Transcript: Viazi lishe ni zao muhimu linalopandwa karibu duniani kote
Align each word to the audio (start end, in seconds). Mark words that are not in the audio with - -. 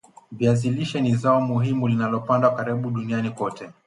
Viazi 0.31 0.69
lishe 0.69 1.01
ni 1.01 1.15
zao 1.15 1.41
muhimu 1.41 1.87
linalopandwa 1.87 2.55
karibu 2.55 2.89
duniani 2.91 3.29
kote 3.29 3.69